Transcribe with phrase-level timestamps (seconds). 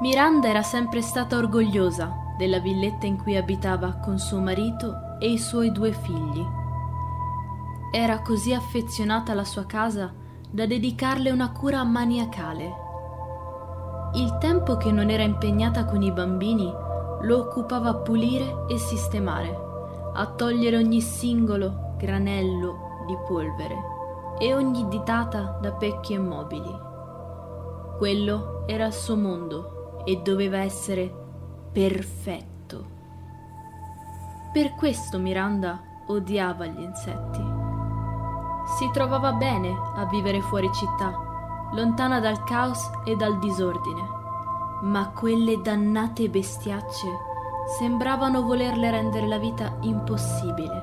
[0.00, 5.38] Miranda era sempre stata orgogliosa della villetta in cui abitava con suo marito e i
[5.38, 6.46] suoi due figli.
[7.90, 10.14] Era così affezionata alla sua casa
[10.48, 12.86] da dedicarle una cura maniacale.
[14.14, 16.72] Il tempo che non era impegnata con i bambini
[17.22, 19.58] lo occupava a pulire e sistemare,
[20.14, 23.76] a togliere ogni singolo granello di polvere
[24.38, 26.86] e ogni ditata da pecchi e mobili.
[27.96, 29.77] Quello era il suo mondo
[30.08, 31.12] e doveva essere
[31.70, 32.86] perfetto.
[34.50, 37.44] Per questo Miranda odiava gli insetti.
[38.78, 41.12] Si trovava bene a vivere fuori città,
[41.72, 44.00] lontana dal caos e dal disordine,
[44.84, 47.06] ma quelle dannate bestiacce
[47.78, 50.82] sembravano volerle rendere la vita impossibile.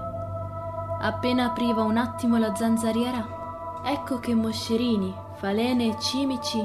[1.01, 6.63] Appena apriva un attimo la zanzariera, ecco che moscerini, falene e cimici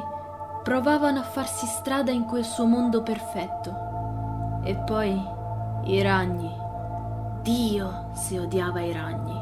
[0.63, 4.61] provavano a farsi strada in quel suo mondo perfetto.
[4.65, 5.19] E poi
[5.85, 6.69] i ragni
[7.43, 9.39] Dio se odiava i ragni.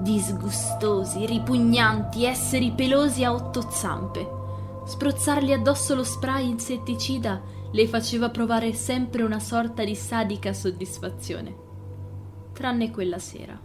[0.00, 4.40] Disgustosi, ripugnanti, esseri pelosi a otto zampe.
[4.84, 11.56] Spruzzargli addosso lo spray insetticida le faceva provare sempre una sorta di sadica soddisfazione.
[12.52, 13.58] Tranne quella sera.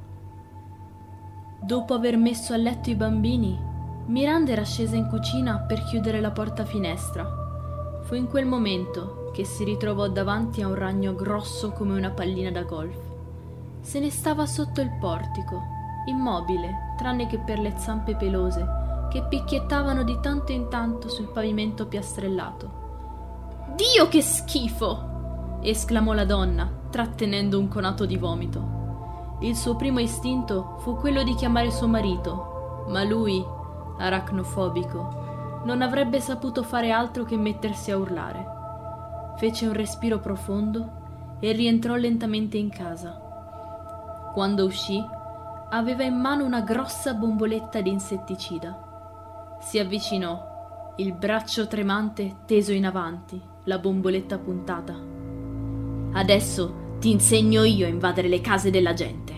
[1.61, 3.59] Dopo aver messo a letto i bambini,
[4.07, 8.01] Miranda era scesa in cucina per chiudere la porta finestra.
[8.03, 12.51] Fu in quel momento che si ritrovò davanti a un ragno grosso come una pallina
[12.51, 13.07] da golf
[13.87, 15.61] se ne stava sotto il portico,
[16.07, 21.85] immobile, tranne che per le zampe pelose, che picchiettavano di tanto in tanto sul pavimento
[21.85, 23.65] piastrellato.
[23.75, 25.59] Dio che schifo!
[25.61, 29.37] esclamò la donna, trattenendo un conato di vomito.
[29.39, 33.41] Il suo primo istinto fu quello di chiamare suo marito, ma lui,
[33.97, 38.45] aracnofobico, non avrebbe saputo fare altro che mettersi a urlare.
[39.37, 43.21] Fece un respiro profondo e rientrò lentamente in casa.
[44.33, 45.03] Quando uscì,
[45.69, 49.57] aveva in mano una grossa bomboletta di insetticida.
[49.59, 54.95] Si avvicinò, il braccio tremante teso in avanti, la bomboletta puntata.
[56.13, 59.35] Adesso ti insegno io a invadere le case della gente.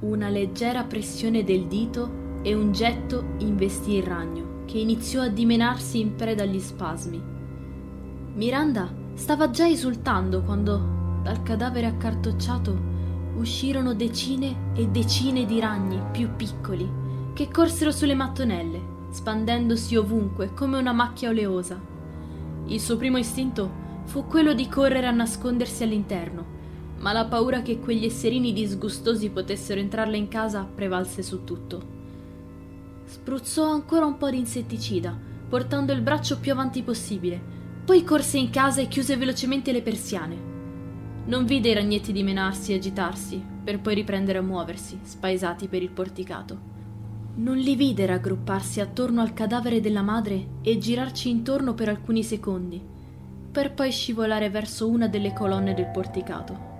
[0.00, 6.00] Una leggera pressione del dito e un getto investì il ragno, che iniziò a dimenarsi
[6.00, 7.22] in preda agli spasmi.
[8.34, 12.90] Miranda stava già esultando quando, dal cadavere accartocciato,
[13.36, 17.00] uscirono decine e decine di ragni più piccoli
[17.32, 18.80] che corsero sulle mattonelle,
[19.10, 21.80] spandendosi ovunque come una macchia oleosa.
[22.66, 26.44] Il suo primo istinto fu quello di correre a nascondersi all'interno,
[26.98, 32.00] ma la paura che quegli esserini disgustosi potessero entrarle in casa prevalse su tutto.
[33.12, 35.14] Spruzzò ancora un po' di insetticida,
[35.46, 37.38] portando il braccio più avanti possibile,
[37.84, 40.36] poi corse in casa e chiuse velocemente le persiane.
[41.26, 45.90] Non vide i ragnetti dimenarsi e agitarsi, per poi riprendere a muoversi, spaesati per il
[45.90, 46.58] porticato.
[47.34, 52.82] Non li vide raggrupparsi attorno al cadavere della madre e girarci intorno per alcuni secondi,
[53.52, 56.71] per poi scivolare verso una delle colonne del porticato.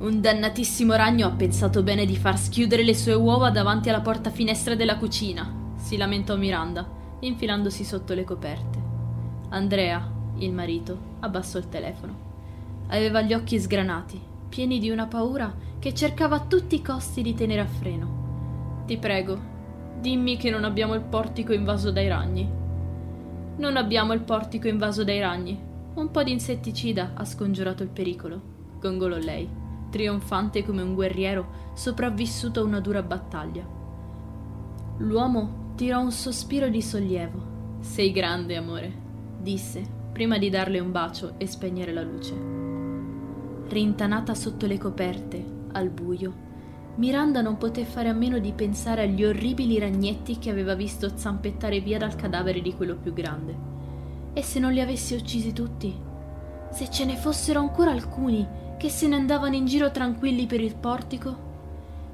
[0.00, 4.30] Un dannatissimo ragno ha pensato bene di far schiudere le sue uova davanti alla porta
[4.30, 6.88] finestra della cucina, si lamentò Miranda,
[7.20, 8.78] infilandosi sotto le coperte.
[9.50, 12.28] Andrea, il marito, abbassò il telefono.
[12.86, 14.18] Aveva gli occhi sgranati,
[14.48, 18.84] pieni di una paura che cercava a tutti i costi di tenere a freno.
[18.86, 19.38] Ti prego,
[20.00, 22.50] dimmi che non abbiamo il portico invaso dai ragni.
[23.58, 25.60] Non abbiamo il portico invaso dai ragni.
[25.92, 28.40] Un po' di insetticida ha scongiurato il pericolo,
[28.80, 29.59] gongolò lei,
[29.90, 33.66] trionfante come un guerriero sopravvissuto a una dura battaglia.
[34.98, 37.78] L'uomo tirò un sospiro di sollievo.
[37.80, 38.92] Sei grande, amore,
[39.38, 42.60] disse, prima di darle un bacio e spegnere la luce
[43.70, 46.48] rintanata sotto le coperte, al buio,
[46.96, 51.80] Miranda non poté fare a meno di pensare agli orribili ragnetti che aveva visto zampettare
[51.80, 53.68] via dal cadavere di quello più grande.
[54.32, 55.96] E se non li avessi uccisi tutti?
[56.72, 58.46] Se ce ne fossero ancora alcuni
[58.80, 61.48] che se ne andavano in giro tranquilli per il portico?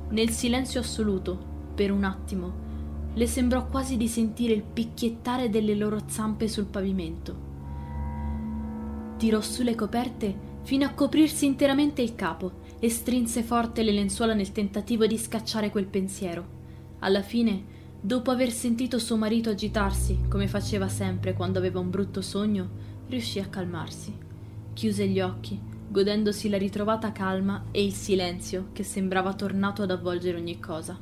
[0.08, 1.38] Nel silenzio assoluto,
[1.76, 2.52] per un attimo,
[3.14, 7.36] le sembrò quasi di sentire il picchiettare delle loro zampe sul pavimento.
[9.16, 14.34] Tirò su le coperte fino a coprirsi interamente il capo e strinse forte le lenzuola
[14.34, 16.44] nel tentativo di scacciare quel pensiero.
[16.98, 17.62] Alla fine,
[18.00, 22.68] dopo aver sentito suo marito agitarsi, come faceva sempre quando aveva un brutto sogno,
[23.06, 24.12] riuscì a calmarsi.
[24.72, 30.38] Chiuse gli occhi, godendosi la ritrovata calma e il silenzio che sembrava tornato ad avvolgere
[30.38, 30.98] ogni cosa.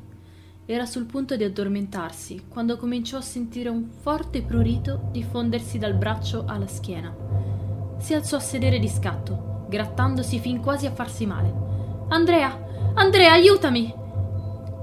[0.66, 6.44] era sul punto di addormentarsi quando cominciò a sentire un forte prurito diffondersi dal braccio
[6.46, 7.14] alla schiena.
[7.98, 11.52] Si alzò a sedere di scatto, grattandosi fin quasi a farsi male.
[12.08, 12.92] Andrea!
[12.94, 13.92] Andrea, aiutami!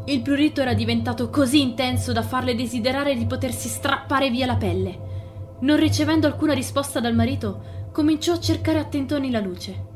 [0.05, 5.09] Il prurito era diventato così intenso da farle desiderare di potersi strappare via la pelle.
[5.61, 9.89] Non ricevendo alcuna risposta dal marito, cominciò a cercare a tentoni la luce.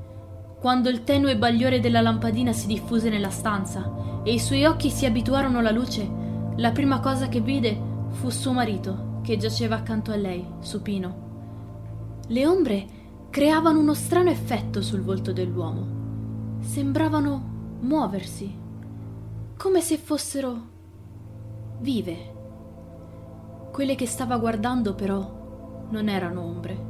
[0.65, 5.05] Quando il tenue bagliore della lampadina si diffuse nella stanza e i suoi occhi si
[5.05, 6.09] abituarono alla luce,
[6.55, 7.79] la prima cosa che vide
[8.09, 12.23] fu suo marito, che giaceva accanto a lei, supino.
[12.29, 12.87] Le ombre
[13.29, 16.57] creavano uno strano effetto sul volto dell'uomo.
[16.61, 18.51] Sembravano muoversi,
[19.57, 20.61] come se fossero
[21.77, 22.33] vive.
[23.71, 26.85] Quelle che stava guardando però non erano ombre.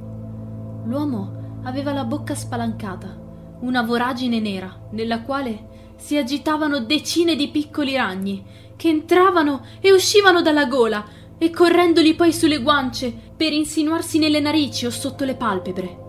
[0.86, 3.24] L'uomo aveva la bocca spalancata
[3.66, 8.46] una voragine nera nella quale si agitavano decine di piccoli ragni
[8.76, 11.04] che entravano e uscivano dalla gola
[11.38, 16.04] e correndogli poi sulle guance per insinuarsi nelle narici o sotto le palpebre.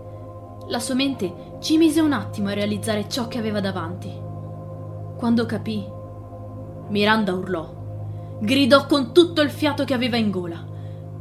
[0.67, 4.11] La sua mente ci mise un attimo a realizzare ciò che aveva davanti.
[5.17, 5.83] Quando capì,
[6.89, 10.63] Miranda urlò, gridò con tutto il fiato che aveva in gola,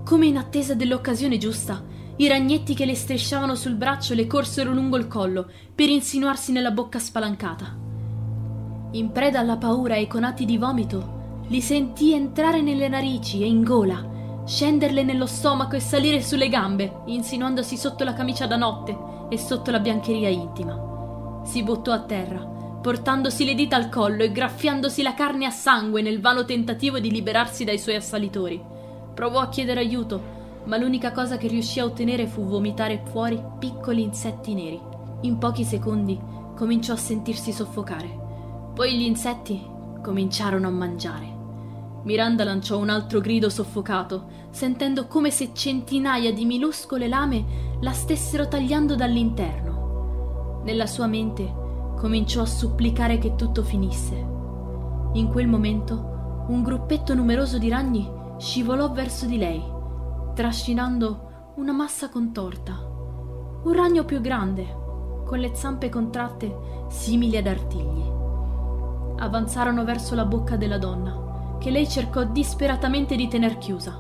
[0.05, 1.83] come in attesa dell'occasione giusta
[2.19, 6.71] i ragnetti che le strisciavano sul braccio le corsero lungo il collo per insinuarsi nella
[6.71, 7.77] bocca spalancata.
[8.93, 13.47] In preda alla paura e con atti di vomito, li sentì entrare nelle narici e
[13.47, 18.97] in gola, scenderle nello stomaco e salire sulle gambe, insinuandosi sotto la camicia da notte
[19.29, 21.43] e sotto la biancheria intima.
[21.45, 22.41] Si buttò a terra,
[22.81, 27.11] portandosi le dita al collo e graffiandosi la carne a sangue nel vano tentativo di
[27.11, 28.63] liberarsi dai suoi assalitori.
[29.15, 30.36] Provò a chiedere aiuto,
[30.67, 34.81] ma l'unica cosa che riuscì a ottenere fu vomitare fuori piccoli insetti neri.
[35.23, 36.19] In pochi secondi
[36.55, 38.25] cominciò a sentirsi soffocare.
[38.75, 39.65] Poi gli insetti
[40.03, 41.35] cominciarono a mangiare.
[42.03, 47.45] Miranda lanciò un altro grido soffocato, sentendo come se centinaia di minuscole lame
[47.81, 50.63] la stessero tagliando dall'interno.
[50.65, 51.53] Nella sua mente
[51.97, 54.15] cominciò a supplicare che tutto finisse.
[55.15, 58.09] In quel momento un gruppetto numeroso di ragni
[58.39, 59.75] scivolò verso di lei
[60.37, 62.75] trascinando una massa contorta.
[62.75, 64.67] Un ragno più grande,
[65.25, 68.05] con le zampe contratte simili ad artigli.
[69.17, 73.93] Avanzarono verso la bocca della donna, che lei cercò disperatamente di tener chiusa.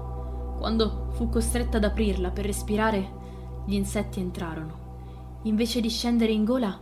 [0.58, 3.10] Quando fu costretta ad aprirla per respirare,
[3.64, 5.38] gli insetti entrarono.
[5.44, 6.78] Invece di scendere in gola,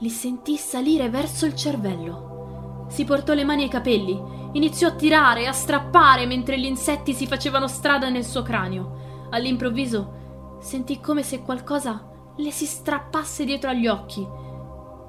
[0.00, 2.84] li sentì salire verso il cervello.
[2.88, 7.26] Si portò le mani ai capelli Iniziò a tirare, a strappare mentre gli insetti si
[7.26, 9.28] facevano strada nel suo cranio.
[9.30, 14.26] All'improvviso sentì come se qualcosa le si strappasse dietro agli occhi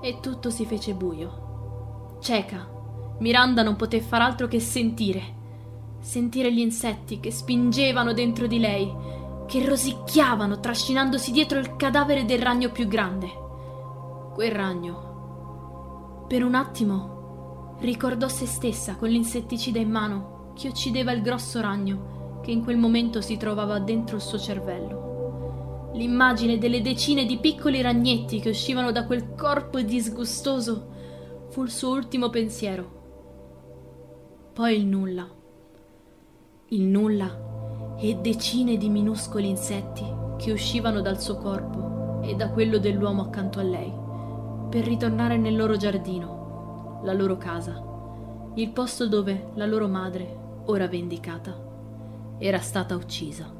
[0.01, 2.17] e tutto si fece buio.
[2.21, 2.67] Cieca,
[3.19, 5.35] Miranda non poté far altro che sentire.
[5.99, 8.93] Sentire gli insetti che spingevano dentro di lei,
[9.47, 13.27] che rosicchiavano trascinandosi dietro il cadavere del ragno più grande.
[14.33, 17.16] Quel ragno, per un attimo,
[17.79, 22.77] Ricordò se stessa con l'insetticida in mano che uccideva il grosso ragno che in quel
[22.77, 25.91] momento si trovava dentro il suo cervello.
[25.93, 30.87] L'immagine delle decine di piccoli ragnetti che uscivano da quel corpo disgustoso
[31.49, 32.95] fu il suo ultimo pensiero.
[34.53, 35.29] Poi il nulla.
[36.69, 40.05] Il nulla e decine di minuscoli insetti
[40.37, 43.93] che uscivano dal suo corpo e da quello dell'uomo accanto a lei
[44.69, 46.36] per ritornare nel loro giardino
[47.03, 47.81] la loro casa,
[48.55, 51.55] il posto dove la loro madre, ora vendicata,
[52.39, 53.56] era stata uccisa.